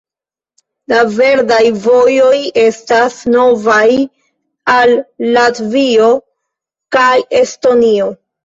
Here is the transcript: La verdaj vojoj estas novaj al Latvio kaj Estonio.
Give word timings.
La 0.91 1.01
verdaj 1.17 1.59
vojoj 1.83 2.39
estas 2.63 3.19
novaj 3.35 3.85
al 4.79 4.97
Latvio 5.37 6.11
kaj 6.99 7.15
Estonio. 7.45 8.13